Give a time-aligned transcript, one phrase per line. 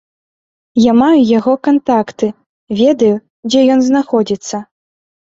[0.83, 2.29] Я маю яго кантакты,
[2.79, 3.11] ведаю,
[3.49, 4.57] дзе ён знаходзіцца.